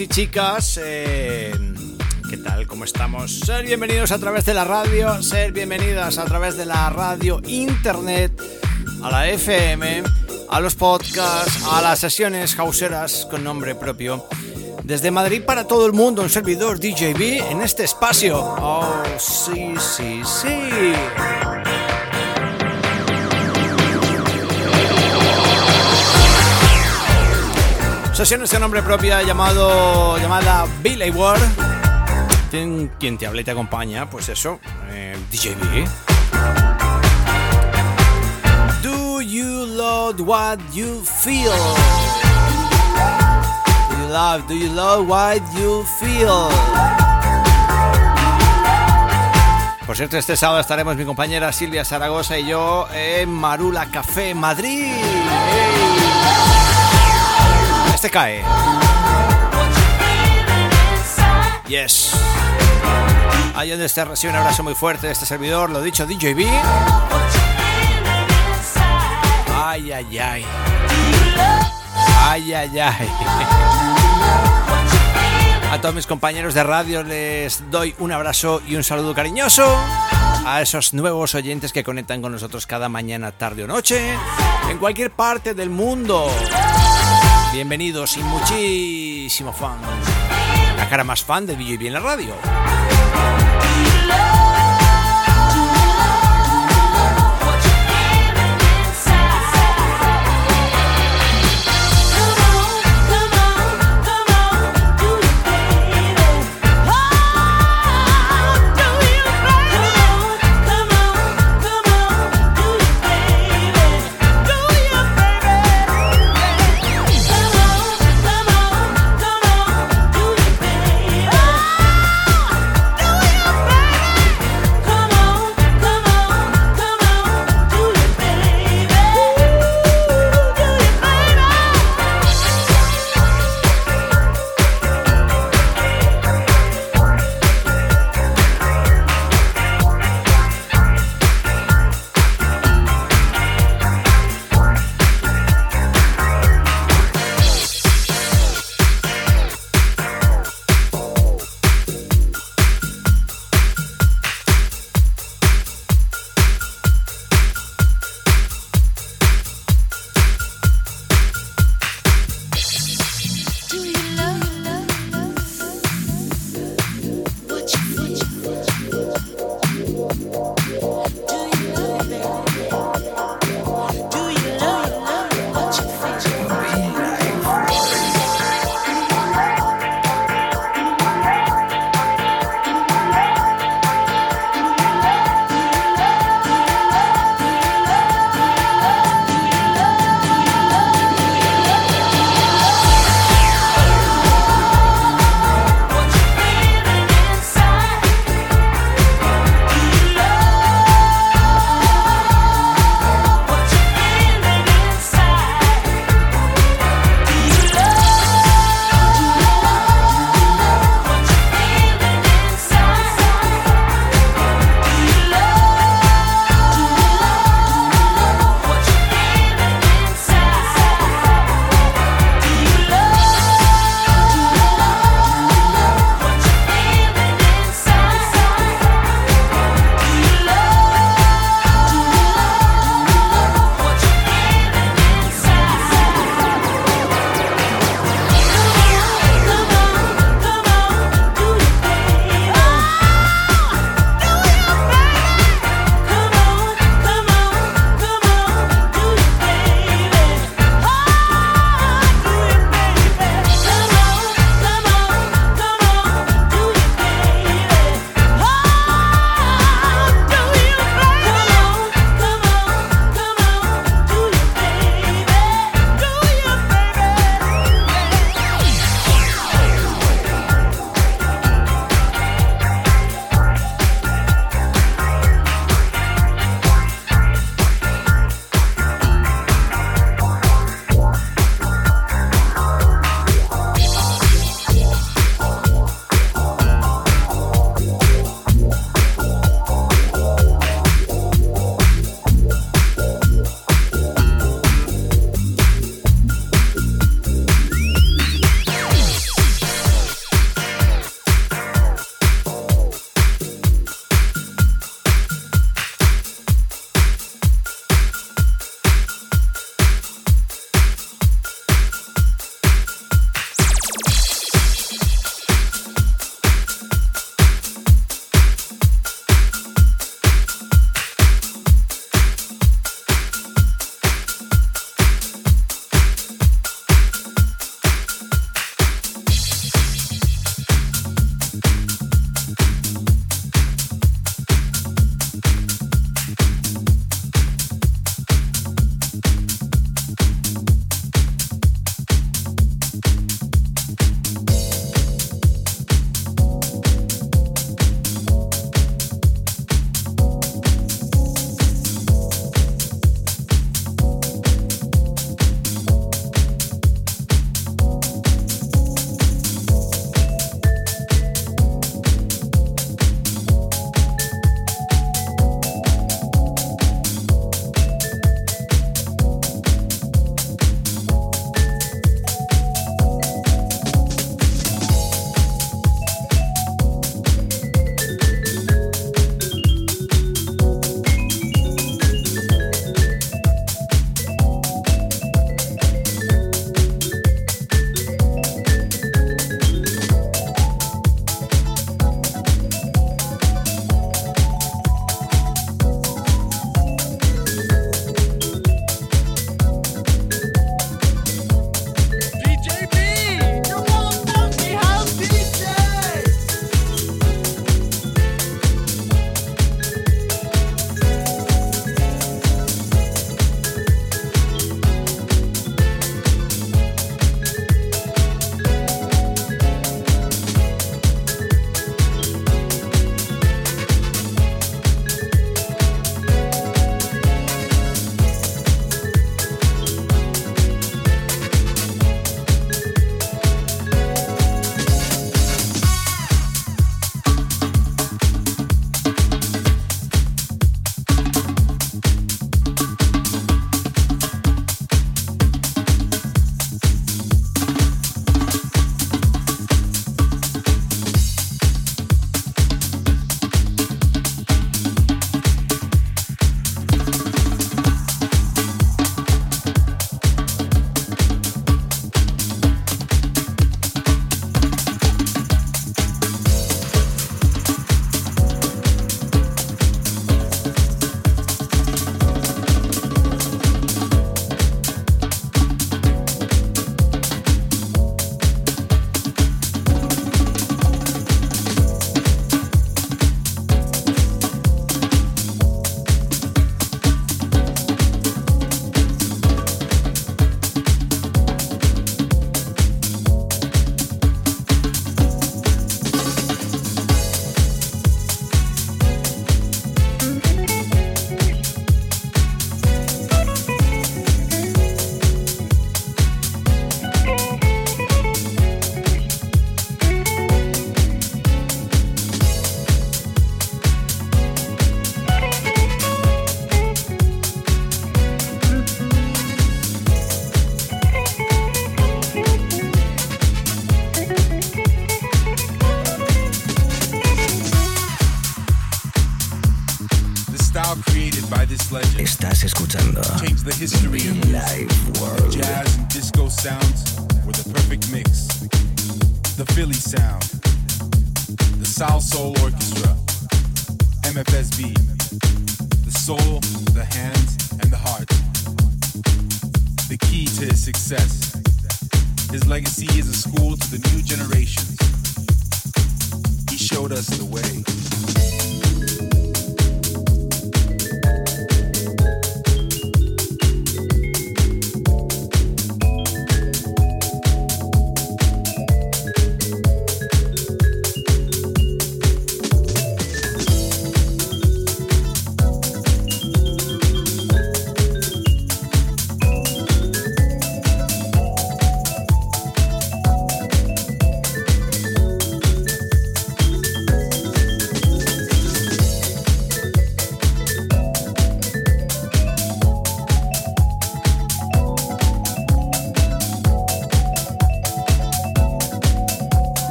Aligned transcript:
y 0.00 0.08
chicas, 0.08 0.78
eh, 0.82 1.54
¿qué 2.28 2.36
tal? 2.36 2.66
¿Cómo 2.66 2.84
estamos? 2.84 3.40
Ser 3.40 3.64
bienvenidos 3.64 4.10
a 4.10 4.18
través 4.18 4.44
de 4.44 4.52
la 4.52 4.64
radio, 4.64 5.22
ser 5.22 5.52
bienvenidas 5.52 6.18
a 6.18 6.24
través 6.24 6.56
de 6.56 6.66
la 6.66 6.90
radio, 6.90 7.40
internet, 7.46 8.32
a 9.02 9.10
la 9.10 9.28
FM, 9.28 10.02
a 10.50 10.60
los 10.60 10.74
podcasts, 10.74 11.62
a 11.70 11.80
las 11.80 12.00
sesiones 12.00 12.58
hauseras 12.58 13.26
con 13.30 13.42
nombre 13.42 13.74
propio. 13.74 14.26
Desde 14.82 15.10
Madrid 15.10 15.42
para 15.46 15.66
todo 15.66 15.86
el 15.86 15.92
mundo, 15.92 16.22
un 16.22 16.30
servidor 16.30 16.78
DJB 16.78 17.50
en 17.50 17.62
este 17.62 17.84
espacio. 17.84 18.38
Oh, 18.38 19.02
sí, 19.18 19.74
sí, 19.78 20.20
sí. 20.24 21.55
Sesiones 28.16 28.50
de 28.50 28.58
nombre 28.58 28.82
propia 28.82 29.20
llamado 29.22 30.16
llamada 30.16 30.64
Billy 30.82 31.10
Ward. 31.10 31.38
Quien 32.50 33.18
te 33.18 33.26
habla 33.26 33.42
y 33.42 33.44
te 33.44 33.50
acompaña, 33.50 34.08
pues 34.08 34.30
eso, 34.30 34.58
eh, 34.88 35.14
DJB. 35.30 35.86
Do 38.82 39.20
you 39.20 39.66
love 39.66 40.18
what 40.20 40.58
you 40.72 41.04
feel? 41.04 41.52
Do 43.90 43.98
you 43.98 44.08
love, 44.08 44.48
do 44.48 44.54
you 44.54 44.72
love 44.72 45.06
what 45.06 45.42
you 45.54 45.84
feel? 46.00 46.48
Por 49.84 49.94
cierto, 49.94 50.16
este 50.16 50.38
sábado 50.38 50.60
estaremos 50.60 50.96
mi 50.96 51.04
compañera 51.04 51.52
Silvia 51.52 51.84
Zaragoza 51.84 52.38
y 52.38 52.46
yo 52.46 52.88
en 52.94 53.28
Marula 53.28 53.90
Café 53.90 54.34
Madrid. 54.34 54.90
¡Hey! 54.90 56.55
Cae. 58.10 58.42
Yes. 61.68 62.12
Ahí 63.54 63.70
donde 63.70 63.86
está 63.86 64.04
recibe 64.04 64.32
un 64.32 64.38
abrazo 64.38 64.62
muy 64.62 64.74
fuerte 64.74 65.06
de 65.06 65.12
este 65.12 65.26
servidor, 65.26 65.70
lo 65.70 65.82
dicho, 65.82 66.06
DJB. 66.06 66.46
Ay, 69.54 69.92
ay, 69.92 70.18
ay. 70.18 70.46
Ay, 72.22 72.52
ay, 72.54 72.78
ay. 72.78 73.08
A 75.70 75.80
todos 75.80 75.94
mis 75.94 76.06
compañeros 76.06 76.54
de 76.54 76.62
radio 76.62 77.02
les 77.02 77.70
doy 77.70 77.94
un 77.98 78.12
abrazo 78.12 78.62
y 78.66 78.76
un 78.76 78.84
saludo 78.84 79.14
cariñoso. 79.14 79.66
A 80.46 80.62
esos 80.62 80.94
nuevos 80.94 81.34
oyentes 81.34 81.72
que 81.72 81.82
conectan 81.82 82.22
con 82.22 82.32
nosotros 82.32 82.66
cada 82.66 82.88
mañana, 82.88 83.32
tarde 83.32 83.64
o 83.64 83.66
noche, 83.66 84.14
en 84.70 84.78
cualquier 84.78 85.10
parte 85.10 85.54
del 85.54 85.70
mundo. 85.70 86.30
Bienvenidos 87.56 88.18
y 88.18 88.22
muchísimo 88.22 89.50
fan. 89.50 89.78
La 90.76 90.90
cara 90.90 91.04
más 91.04 91.24
fan 91.24 91.46
de 91.46 91.56
DJB 91.56 91.86
en 91.86 91.92
la 91.94 92.00
radio. 92.00 92.34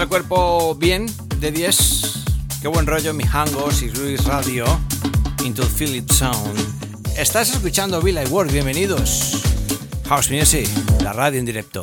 El 0.00 0.08
cuerpo 0.08 0.74
bien, 0.74 1.06
de 1.40 1.50
10. 1.50 2.24
Qué 2.60 2.68
buen 2.68 2.86
rollo, 2.86 3.14
mi 3.14 3.24
Hangos 3.24 3.80
y 3.80 3.90
Luis 3.90 4.24
Radio. 4.24 4.66
Into 5.42 5.66
Philip 5.66 6.10
Sound. 6.10 6.58
Estás 7.16 7.50
escuchando 7.50 8.02
Villa 8.02 8.22
World, 8.28 8.52
bienvenidos. 8.52 9.42
House 10.06 10.30
Music, 10.30 10.68
la 11.02 11.14
radio 11.14 11.38
en 11.38 11.46
directo. 11.46 11.82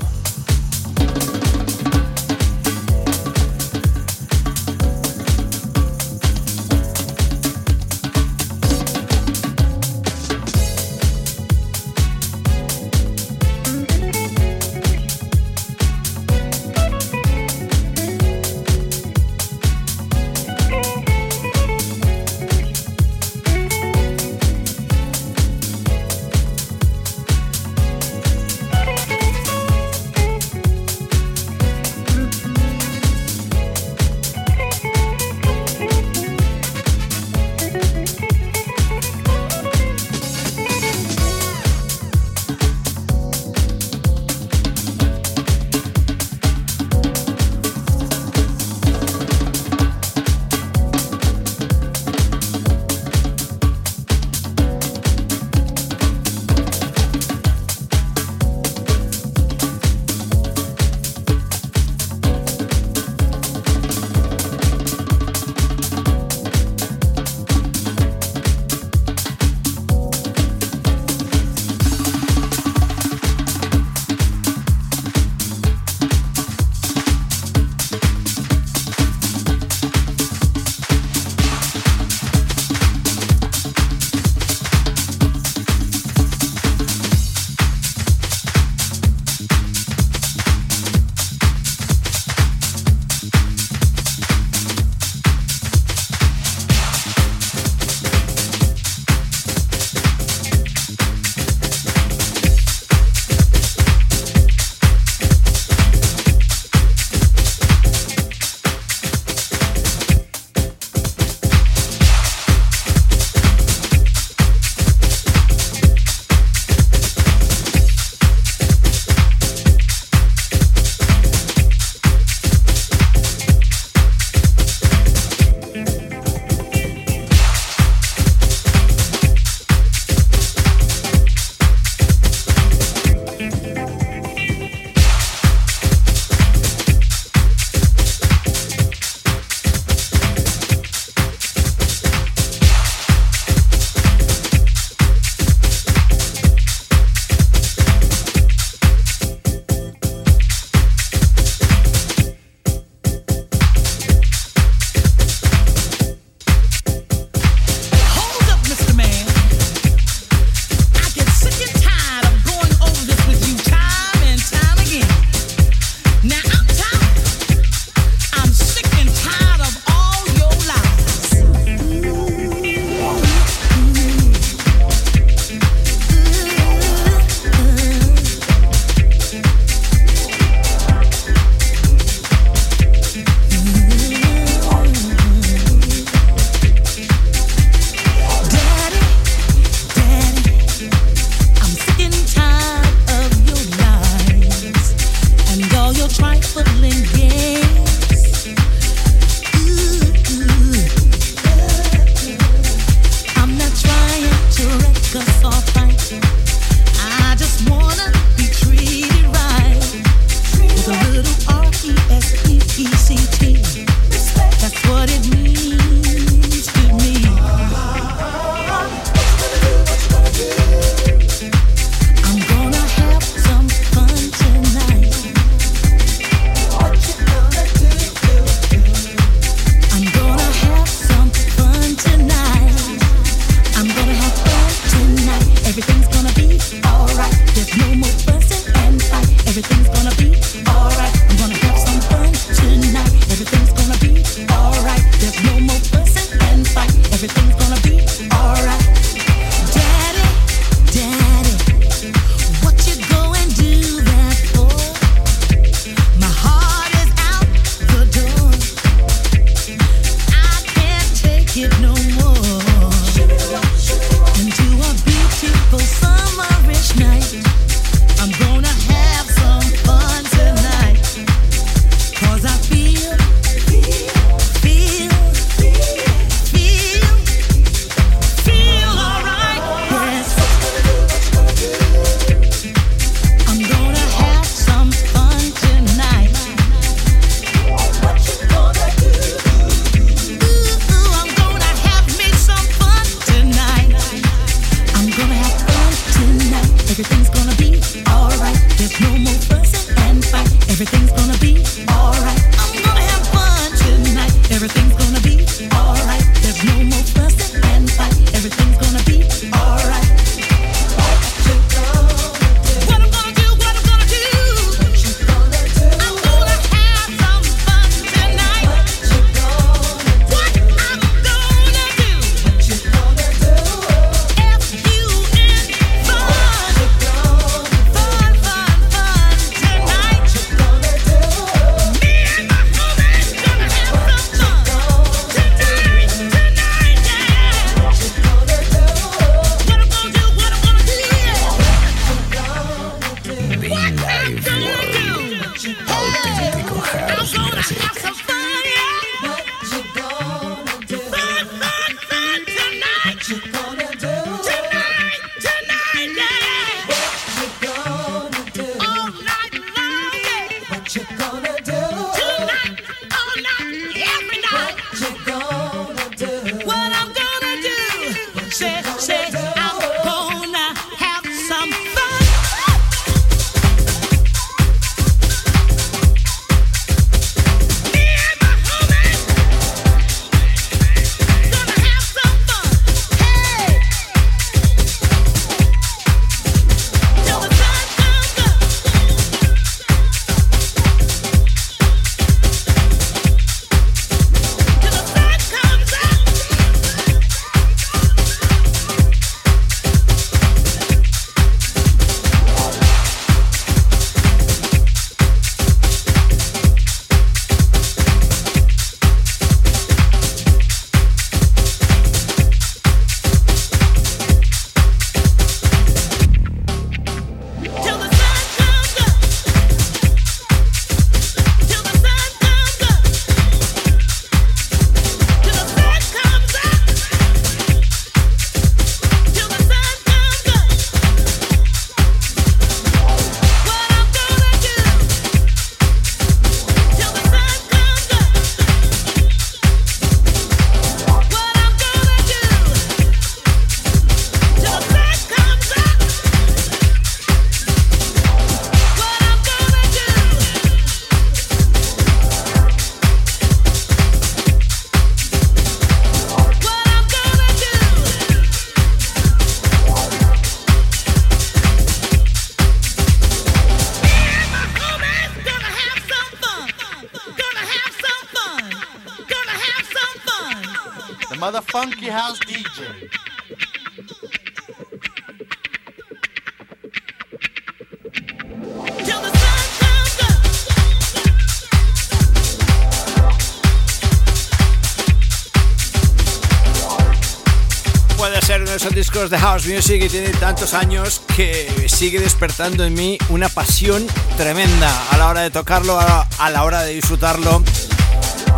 House 489.63 489.67
music 489.67 490.03
y 490.03 490.09
tiene 490.09 490.29
tantos 490.29 490.73
años 490.73 491.21
que 491.35 491.87
sigue 491.87 492.19
despertando 492.19 492.83
en 492.85 492.93
mí 492.93 493.17
una 493.29 493.49
pasión 493.49 494.05
tremenda 494.37 495.09
a 495.11 495.17
la 495.17 495.27
hora 495.27 495.41
de 495.41 495.51
tocarlo, 495.51 495.99
a 495.99 496.49
la 496.49 496.63
hora 496.63 496.83
de 496.83 496.93
disfrutarlo 496.93 497.63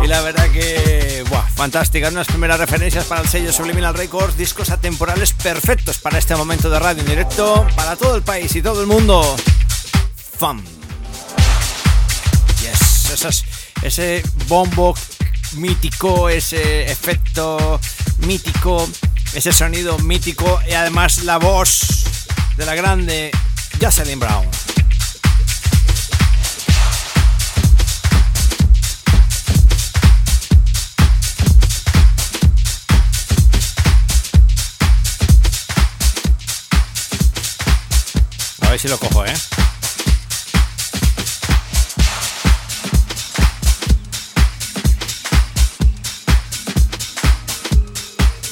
y 0.02 0.06
la 0.06 0.20
verdad 0.22 0.48
que, 0.50 1.24
buah, 1.28 1.46
fantástica. 1.54 2.08
Unas 2.08 2.26
primeras 2.26 2.58
referencias 2.58 3.04
para 3.04 3.20
el 3.20 3.28
sello 3.28 3.52
Subliminal 3.52 3.94
Records, 3.94 4.36
discos 4.36 4.70
atemporales 4.70 5.32
perfectos 5.32 5.98
para 5.98 6.18
este 6.18 6.34
momento 6.36 6.70
de 6.70 6.78
radio 6.78 7.02
en 7.02 7.08
directo, 7.08 7.66
para 7.76 7.96
todo 7.96 8.16
el 8.16 8.22
país 8.22 8.54
y 8.56 8.62
todo 8.62 8.80
el 8.80 8.86
mundo. 8.86 9.36
Fun. 10.38 10.62
Yes, 12.60 13.44
ese 13.82 14.22
bombo 14.48 14.94
mítico, 15.54 16.28
ese 16.28 16.90
efecto 16.90 17.80
mítico, 18.18 18.88
ese 19.36 19.52
sonido 19.52 19.98
mítico 19.98 20.60
y 20.66 20.72
además 20.72 21.22
la 21.24 21.36
voz 21.36 22.04
de 22.56 22.64
la 22.64 22.74
grande 22.74 23.30
Jocelyn 23.78 24.18
Brown. 24.18 24.46
ver 38.70 38.80
si 38.80 38.88
lo 38.88 38.98
cojo, 38.98 39.24
¿eh? 39.24 39.32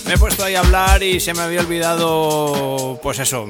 Me 0.07 0.15
he 0.15 0.19
puesto 0.19 0.45
ahí 0.45 0.55
a 0.55 0.61
hablar 0.61 1.03
y 1.03 1.19
se 1.21 1.33
me 1.35 1.41
había 1.41 1.61
olvidado, 1.61 2.99
pues 3.03 3.19
eso, 3.19 3.47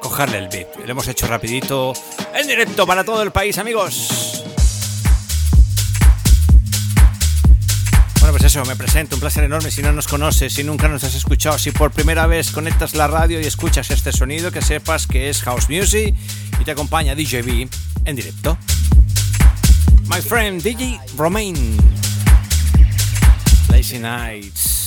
cogerle 0.00 0.38
el 0.38 0.48
beat. 0.48 0.76
Lo 0.84 0.90
hemos 0.90 1.06
hecho 1.08 1.26
rapidito, 1.26 1.92
en 2.34 2.46
directo 2.46 2.86
para 2.86 3.04
todo 3.04 3.22
el 3.22 3.30
país, 3.30 3.58
amigos. 3.58 4.36
pues 8.38 8.52
eso, 8.52 8.62
me 8.66 8.76
presento, 8.76 9.16
un 9.16 9.20
placer 9.20 9.44
enorme. 9.44 9.70
Si 9.70 9.80
no 9.80 9.92
nos 9.92 10.06
conoces, 10.06 10.52
si 10.52 10.62
nunca 10.62 10.88
nos 10.88 11.02
has 11.04 11.14
escuchado, 11.14 11.58
si 11.58 11.70
por 11.70 11.90
primera 11.90 12.26
vez 12.26 12.50
conectas 12.50 12.94
la 12.94 13.06
radio 13.06 13.40
y 13.40 13.46
escuchas 13.46 13.90
este 13.90 14.12
sonido, 14.12 14.52
que 14.52 14.60
sepas 14.60 15.06
que 15.06 15.30
es 15.30 15.40
House 15.42 15.70
Music 15.70 16.14
y 16.60 16.64
te 16.64 16.70
acompaña 16.70 17.14
DJB 17.14 17.66
en 18.04 18.14
directo. 18.14 18.58
My 20.08 20.20
friend 20.20 20.62
DJ 20.62 21.00
Romain. 21.16 21.78
Lazy 23.70 23.98
Nights. 24.00 24.85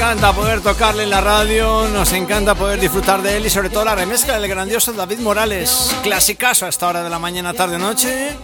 Encanta 0.00 0.32
poder 0.32 0.62
tocarle 0.62 1.02
en 1.02 1.10
la 1.10 1.20
radio, 1.20 1.86
nos 1.88 2.10
encanta 2.14 2.54
poder 2.54 2.80
disfrutar 2.80 3.20
de 3.20 3.36
él 3.36 3.44
y 3.44 3.50
sobre 3.50 3.68
todo 3.68 3.84
la 3.84 3.94
remezcla 3.94 4.40
del 4.40 4.48
grandioso 4.48 4.94
David 4.94 5.18
Morales, 5.18 5.94
clasicazo 6.02 6.64
a 6.64 6.70
esta 6.70 6.88
hora 6.88 7.02
de 7.02 7.10
la 7.10 7.18
mañana, 7.18 7.52
tarde, 7.52 7.78
noche, 7.78 8.34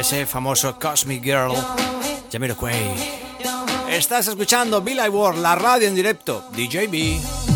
ese 0.00 0.24
famoso 0.24 0.78
Cosmic 0.78 1.22
Girl, 1.22 1.52
Jamiroquai. 2.32 2.94
Estás 3.90 4.28
escuchando 4.28 4.80
Bill 4.80 5.00
Ward, 5.10 5.36
la 5.36 5.54
radio 5.54 5.86
en 5.86 5.94
directo, 5.94 6.46
DJB. 6.52 7.51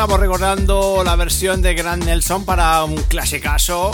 Estamos 0.00 0.18
recordando 0.18 1.02
la 1.04 1.14
versión 1.14 1.60
de 1.60 1.74
Grand 1.74 2.02
Nelson 2.02 2.46
para 2.46 2.82
un 2.84 2.96
clasicazo. 3.02 3.90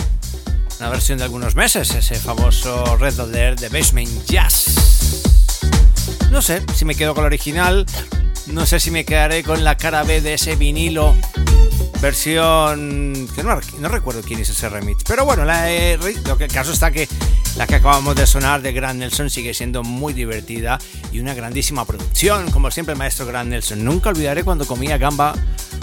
Una 0.78 0.88
versión 0.88 1.18
de 1.18 1.24
algunos 1.24 1.56
meses, 1.56 1.92
ese 1.96 2.14
famoso 2.14 2.96
Red 2.96 3.18
Alert 3.18 3.58
de 3.58 3.68
Basement 3.68 4.24
Jazz. 4.24 5.22
No 6.30 6.42
sé 6.42 6.62
si 6.76 6.84
me 6.84 6.94
quedo 6.94 7.12
con 7.12 7.24
el 7.24 7.26
original, 7.26 7.84
no 8.46 8.66
sé 8.66 8.78
si 8.78 8.92
me 8.92 9.04
quedaré 9.04 9.42
con 9.42 9.64
la 9.64 9.76
cara 9.76 10.04
B 10.04 10.20
de 10.20 10.34
ese 10.34 10.54
vinilo 10.54 11.12
versión 12.00 13.26
que 13.34 13.42
no, 13.42 13.88
recuerdo 13.88 14.20
quién 14.22 14.40
es 14.40 14.50
ese 14.50 14.68
remix 14.68 15.02
pero 15.04 15.24
bueno 15.24 15.46
la, 15.46 15.66
lo 16.26 16.36
que 16.36 16.44
el 16.44 16.52
caso 16.52 16.72
está 16.72 16.90
que 16.90 17.08
la 17.56 17.66
que 17.66 17.76
acabamos 17.76 18.14
de 18.14 18.26
sonar 18.26 18.60
de 18.60 18.72
Grand 18.72 19.00
Nelson 19.00 19.30
sigue 19.30 19.54
siendo 19.54 19.82
muy 19.82 20.12
divertida 20.12 20.78
y 21.10 21.20
una 21.20 21.32
grandísima 21.32 21.86
producción 21.86 22.50
como 22.50 22.70
siempre 22.70 22.94
maestro 22.94 23.24
Grand 23.24 23.48
Nelson 23.48 23.82
nunca 23.82 24.10
olvidaré 24.10 24.44
cuando 24.44 24.66
comía 24.66 24.98
gamba 24.98 25.34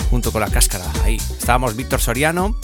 junto 0.09 0.31
con 0.31 0.41
la 0.41 0.47
cáscara 0.47 0.85
ahí 1.03 1.17
estábamos 1.17 1.75
Víctor 1.75 2.01
Soriano 2.01 2.55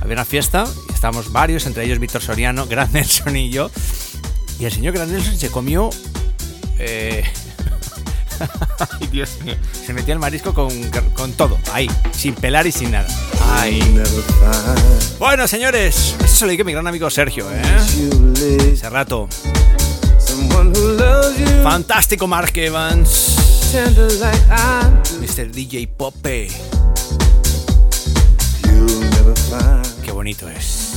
había 0.00 0.14
una 0.14 0.24
fiesta 0.24 0.64
y 0.88 0.92
estábamos 0.92 1.32
varios 1.32 1.66
entre 1.66 1.84
ellos 1.84 1.98
Víctor 1.98 2.22
Soriano 2.22 2.66
Grand 2.70 2.92
Nelson 2.92 3.36
y 3.36 3.50
yo 3.50 3.70
y 4.58 4.64
el 4.64 4.72
señor 4.72 4.94
Grand 4.94 5.12
Nelson 5.12 5.36
se 5.36 5.50
comió 5.50 5.90
eh, 6.78 7.24
Ay, 9.00 9.06
Dios 9.08 9.38
mío. 9.44 9.54
Se 9.86 9.92
metía 9.92 10.14
el 10.14 10.20
marisco 10.20 10.54
con, 10.54 10.70
con, 11.14 11.32
todo, 11.32 11.58
ahí, 11.72 11.88
sin 12.12 12.34
pelar 12.34 12.66
y 12.66 12.72
sin 12.72 12.90
nada. 12.90 13.06
Ay. 13.52 13.80
Bueno, 15.18 15.46
señores, 15.46 16.16
eso 16.22 16.36
se 16.36 16.44
lo 16.44 16.50
dije 16.50 16.62
a 16.62 16.64
mi 16.64 16.72
gran 16.72 16.86
amigo 16.86 17.08
Sergio, 17.10 17.46
¿eh? 17.52 17.62
Hace 18.72 18.90
rato. 18.90 19.28
Fantástico 21.62 22.26
Mark 22.26 22.52
Evans. 22.54 23.41
Mr. 23.72 25.50
DJ 25.50 25.88
Pope. 25.88 26.50
Qué 30.04 30.12
bonito 30.12 30.46
es. 30.46 30.92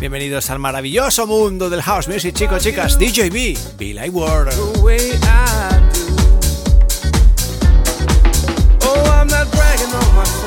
Bienvenidos 0.00 0.50
al 0.50 0.58
maravilloso 0.58 1.28
mundo 1.28 1.70
del 1.70 1.80
house 1.80 2.08
music, 2.08 2.34
chicos, 2.34 2.60
chicas. 2.60 2.98
DJ 2.98 3.30
B, 3.30 3.56
Be 3.78 3.94
Like 3.94 4.10
World. 4.10 4.52
Oh, 8.82 9.12
I'm 9.12 9.28
not 9.28 9.48
bragging 9.52 9.94
on 9.94 10.16
myself, 10.16 10.39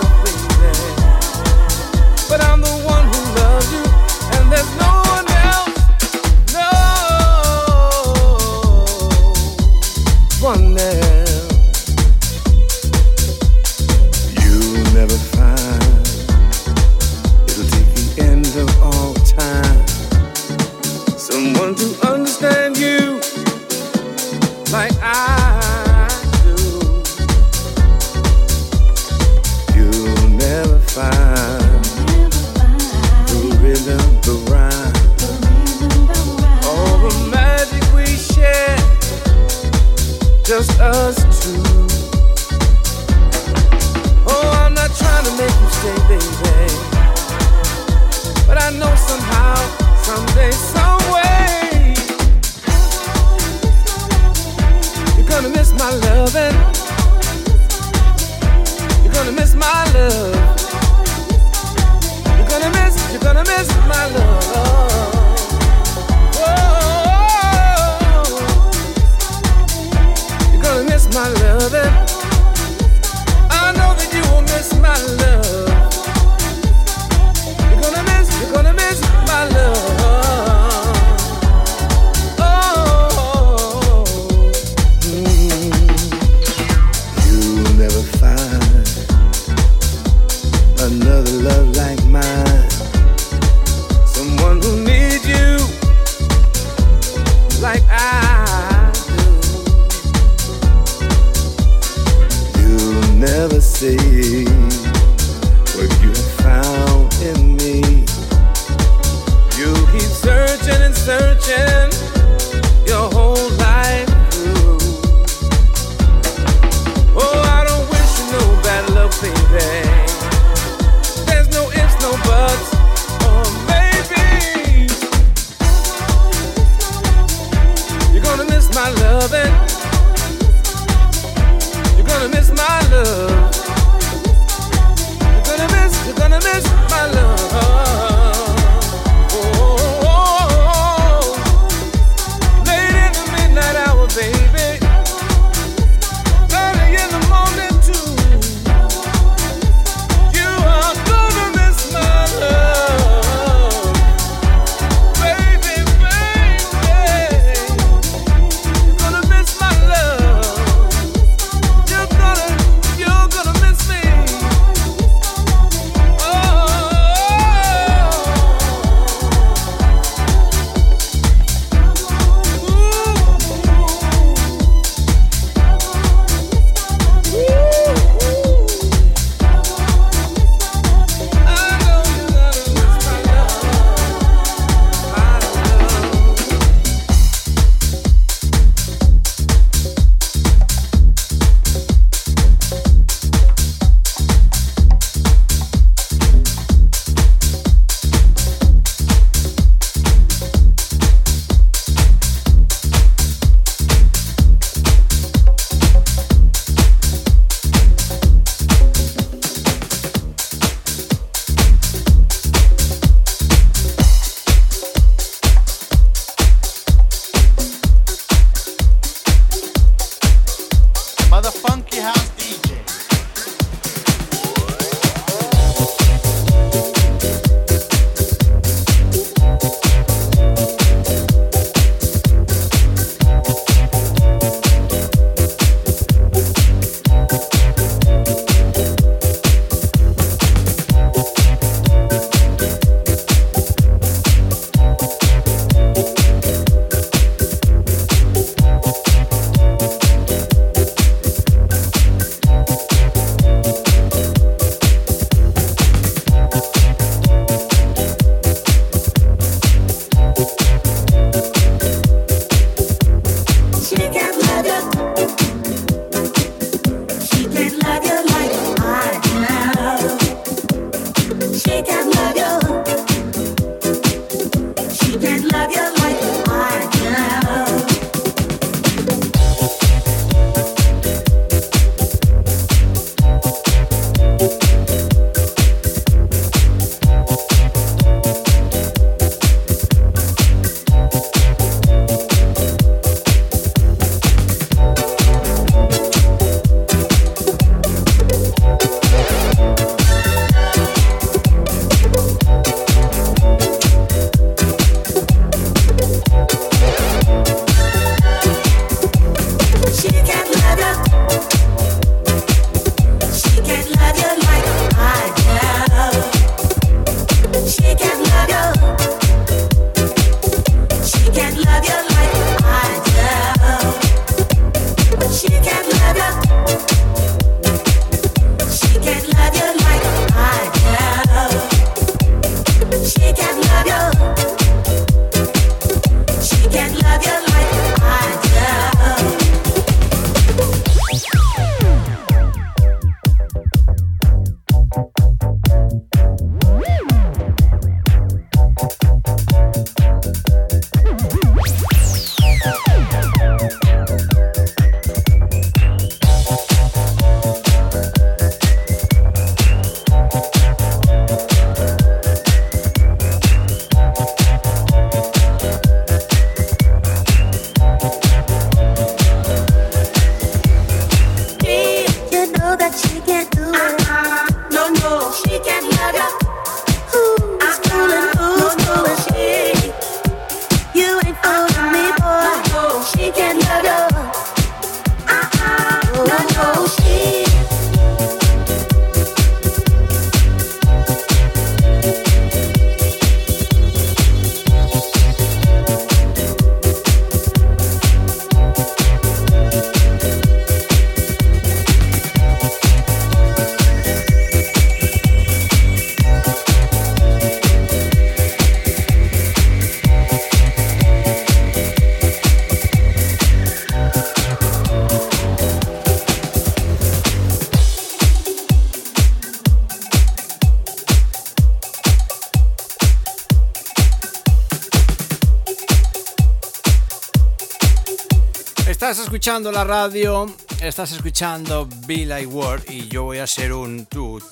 escuchando 429.34 429.72
la 429.72 429.84
radio, 429.84 430.46
estás 430.80 431.12
escuchando 431.12 431.90
Be 432.06 432.24
Like 432.24 432.46
World 432.46 432.84
y 432.88 433.08
yo 433.08 433.24
voy 433.24 433.40
a 433.40 433.48
ser 433.48 433.74
un 433.74 434.06
tut. 434.06 434.44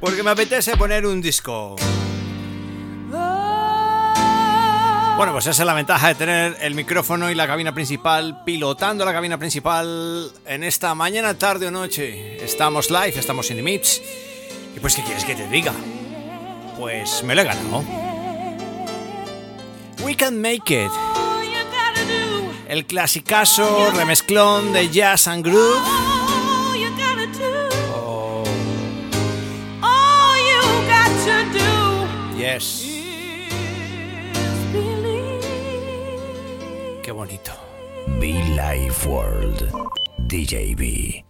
Porque 0.00 0.24
me 0.24 0.30
apetece 0.30 0.76
poner 0.76 1.06
un 1.06 1.22
disco. 1.22 1.76
Bueno, 5.16 5.32
pues 5.32 5.46
esa 5.46 5.62
es 5.62 5.66
la 5.66 5.74
ventaja 5.74 6.08
de 6.08 6.16
tener 6.16 6.56
el 6.60 6.74
micrófono 6.74 7.30
y 7.30 7.36
la 7.36 7.46
cabina 7.46 7.72
principal, 7.72 8.42
pilotando 8.44 9.04
la 9.04 9.12
cabina 9.12 9.38
principal 9.38 10.32
en 10.44 10.64
esta 10.64 10.92
mañana, 10.96 11.34
tarde 11.34 11.68
o 11.68 11.70
noche. 11.70 12.44
Estamos 12.44 12.90
live, 12.90 13.16
estamos 13.16 13.46
the 13.46 13.62
mix. 13.62 14.02
Y 14.76 14.80
pues, 14.80 14.96
¿qué 14.96 15.04
quieres 15.04 15.24
que 15.24 15.36
te 15.36 15.46
diga? 15.46 15.72
Pues 16.76 17.22
me 17.22 17.36
lo 17.36 17.42
he 17.42 17.44
ganado. 17.44 17.84
We 20.02 20.16
can 20.16 20.40
make 20.40 20.68
it 20.74 20.90
el 22.68 22.86
clasicazo 22.86 23.90
remezclón 23.92 24.72
de 24.72 24.90
Jazz 24.90 25.28
and 25.28 25.44
Groove. 25.44 25.82
Oh. 27.94 28.44
Yes. 32.36 32.82
Qué 37.02 37.12
bonito. 37.12 37.52
Be 38.20 38.32
Life 38.32 39.08
World. 39.08 39.70
DJB. 40.18 41.24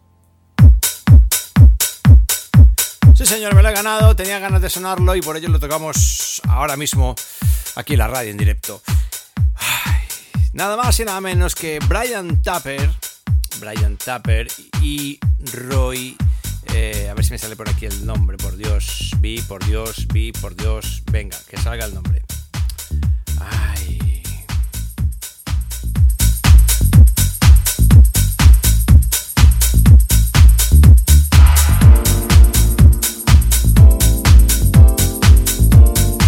Sí, 3.15 3.25
señor, 3.25 3.55
me 3.55 3.63
lo 3.63 3.69
he 3.69 3.73
ganado. 3.73 4.15
Tenía 4.15 4.39
ganas 4.39 4.61
de 4.61 4.69
sonarlo 4.69 5.15
y 5.17 5.23
por 5.23 5.37
ello 5.37 5.49
lo 5.49 5.59
tocamos 5.59 6.43
ahora 6.49 6.77
mismo 6.77 7.15
aquí 7.77 7.95
en 7.95 7.99
la 7.99 8.09
radio 8.09 8.31
en 8.31 8.37
directo. 8.37 8.83
Nada 10.57 10.75
más 10.75 10.99
y 11.01 11.05
nada 11.05 11.21
menos 11.21 11.55
que 11.55 11.79
Brian 11.87 12.41
Tapper, 12.41 12.91
Brian 13.61 13.99
Tapper 13.99 14.49
y 14.81 15.19
Roy. 15.53 16.17
Eh, 16.73 17.09
a 17.11 17.15
ver 17.15 17.27
si 17.27 17.33
me 17.33 17.37
sale 17.37 17.57
por 17.57 17.69
aquí 17.69 17.85
el 17.85 18.07
nombre, 18.07 18.39
por 18.39 18.57
Dios. 18.57 19.11
Vi, 19.19 19.43
por 19.43 19.63
Dios, 19.67 20.09
vi, 20.15 20.33
por 20.33 20.57
Dios. 20.57 21.03
Venga, 21.13 21.37
que 21.47 21.59
salga 21.59 21.85
el 21.85 21.93
nombre. 21.93 22.23
Ay. 23.39 24.16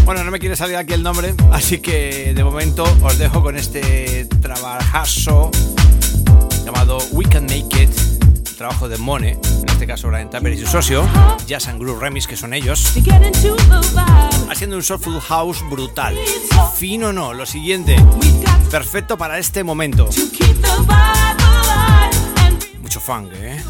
Bueno, 0.08 0.24
no 0.24 0.30
me 0.30 0.38
quiere 0.38 0.56
salir 0.56 0.74
aquí 0.76 0.94
el 0.94 1.02
nombre, 1.02 1.34
así 1.52 1.80
que 1.80 2.32
de 2.34 2.42
momento 2.42 2.84
os 3.02 3.18
dejo 3.18 3.42
con 3.42 3.58
este 3.58 4.24
trabajazo 4.40 5.50
llamado 6.64 6.96
We 7.10 7.26
Can 7.26 7.44
Make 7.44 7.82
It, 7.82 7.90
trabajo 8.56 8.88
de 8.88 8.96
Mone, 8.96 9.32
en 9.32 9.68
este 9.68 9.86
caso 9.86 10.08
Brian 10.08 10.30
Tapper 10.30 10.54
y 10.54 10.60
su 10.60 10.66
socio, 10.66 11.06
Jazz 11.46 11.68
and 11.68 11.78
Groove 11.78 12.00
Remix, 12.00 12.26
que 12.26 12.38
son 12.38 12.54
ellos, 12.54 12.94
haciendo 14.50 14.76
un 14.76 14.82
soulful 14.82 15.20
house 15.20 15.62
brutal. 15.68 16.16
Fino 16.74 17.12
no, 17.12 17.34
lo 17.34 17.44
siguiente, 17.44 18.02
perfecto 18.70 19.18
para 19.18 19.38
este 19.38 19.62
momento. 19.62 20.08
Mucho 22.80 22.98
funk, 22.98 23.30
¿eh? 23.34 23.62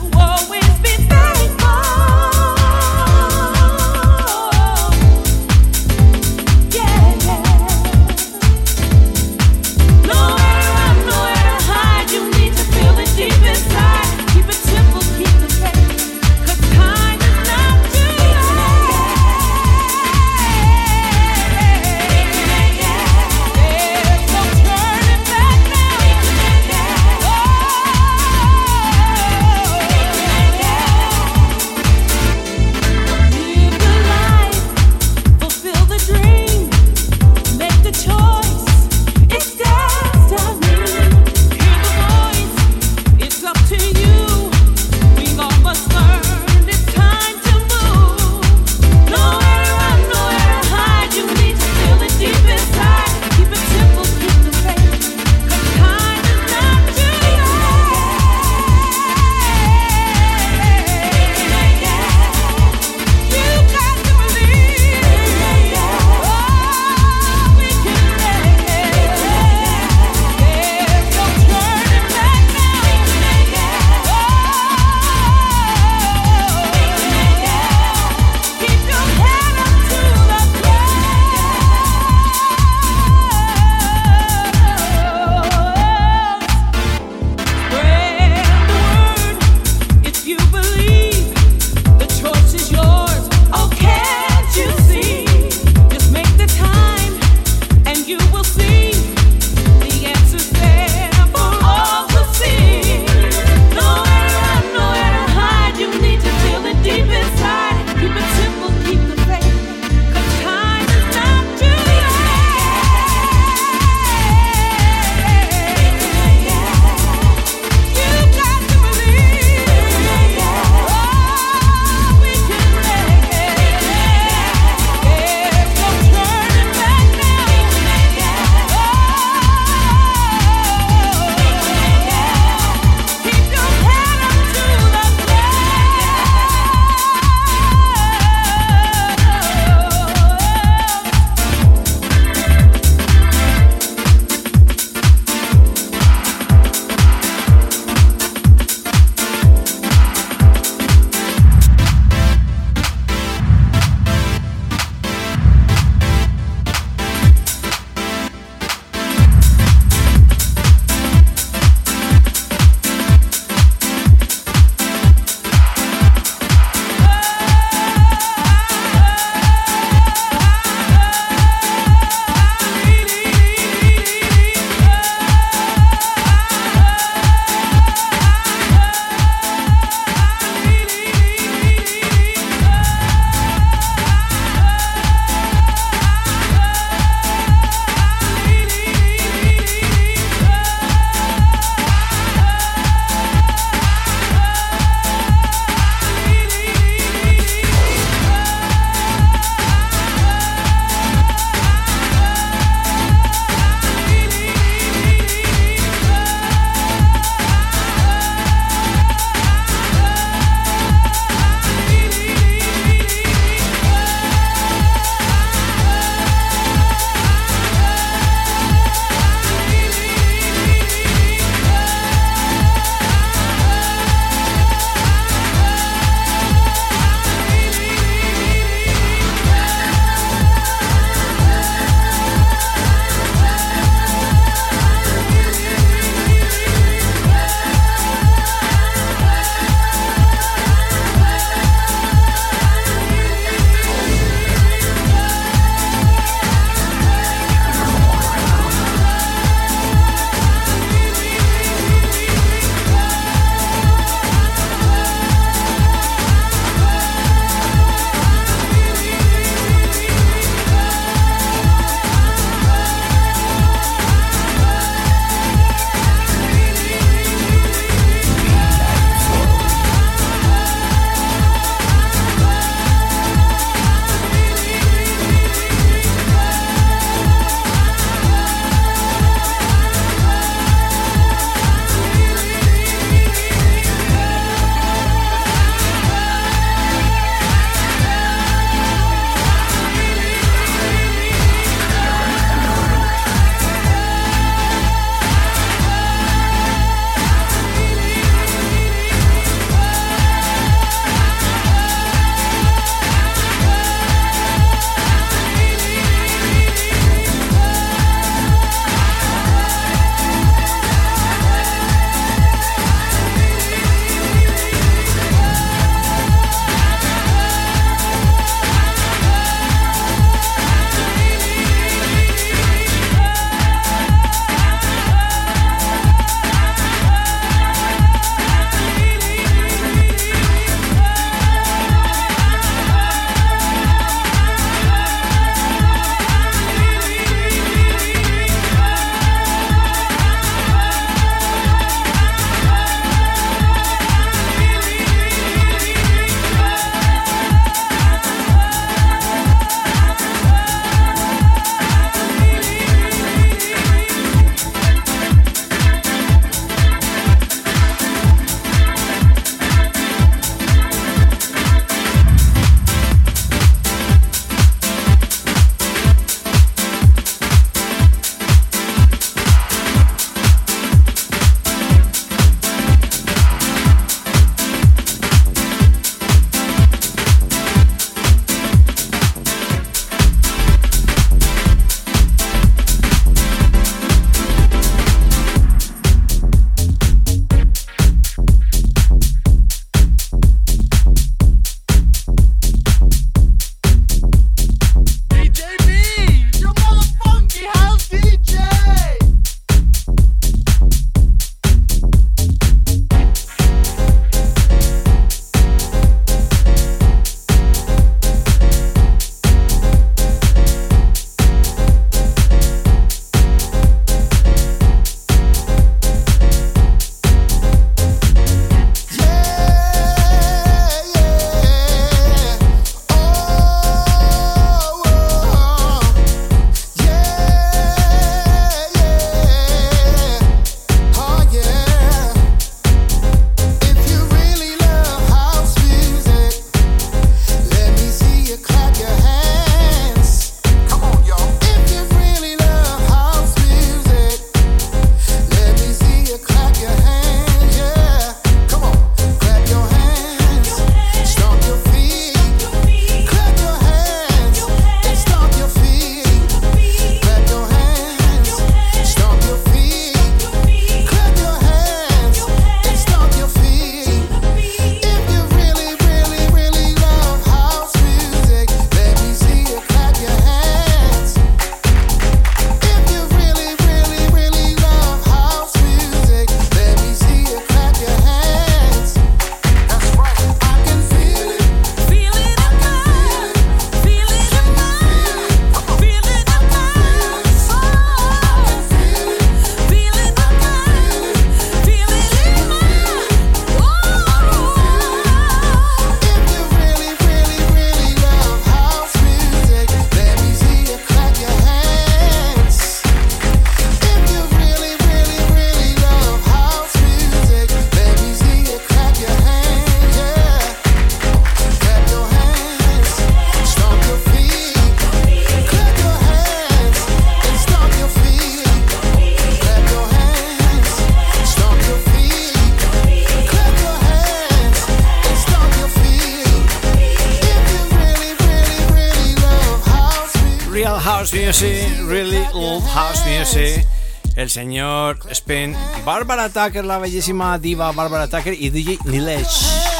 Señor 534.58 535.20
Spin, 535.30 535.76
Barbara 536.04 536.48
Tucker, 536.48 536.84
la 536.84 536.98
bellísima 536.98 537.56
diva 537.60 537.92
Barbara 537.92 538.26
Tucker 538.26 538.54
y 538.54 538.70
DJ 538.70 538.98
Nilesh. 539.04 539.97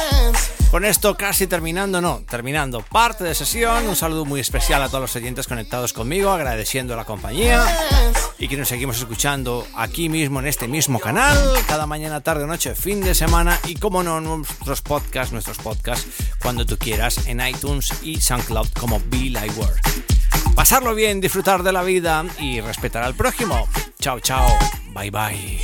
Con 0.71 0.85
esto 0.85 1.17
casi 1.17 1.47
terminando, 1.47 1.99
no, 1.99 2.21
terminando 2.29 2.83
parte 2.83 3.23
de 3.23 3.33
sesión. 3.33 3.87
Un 3.87 3.95
saludo 3.95 4.23
muy 4.23 4.39
especial 4.39 4.83
a 4.83 4.87
todos 4.87 5.01
los 5.01 5.15
oyentes 5.15 5.47
conectados 5.47 5.93
conmigo, 5.93 6.29
agradeciendo 6.29 6.95
la 6.95 7.05
compañía 7.05 7.65
y 8.37 8.47
que 8.47 8.55
nos 8.55 8.67
seguimos 8.67 8.99
escuchando 8.99 9.65
aquí 9.75 10.09
mismo 10.09 10.39
en 10.39 10.45
este 10.45 10.67
mismo 10.67 10.99
canal, 10.99 11.37
cada 11.67 11.87
mañana, 11.87 12.21
tarde, 12.21 12.45
noche, 12.45 12.75
fin 12.75 13.01
de 13.01 13.15
semana 13.15 13.59
y 13.65 13.75
como 13.75 14.03
no, 14.03 14.21
nuestros 14.21 14.81
podcasts, 14.81 15.33
nuestros 15.33 15.57
podcasts, 15.57 16.07
cuando 16.39 16.67
tú 16.67 16.77
quieras 16.77 17.25
en 17.25 17.45
iTunes 17.45 17.91
y 18.03 18.21
SoundCloud 18.21 18.69
como 18.79 19.01
Be 19.07 19.31
Like 19.31 19.59
World. 19.59 19.79
Pasarlo 20.55 20.93
bien, 20.93 21.19
disfrutar 21.19 21.63
de 21.63 21.71
la 21.71 21.81
vida 21.81 22.23
y 22.37 22.61
respetar 22.61 23.03
al 23.03 23.15
prójimo. 23.15 23.67
Chao, 23.99 24.19
chao. 24.19 24.47
Bye, 24.93 25.09
bye. 25.09 25.59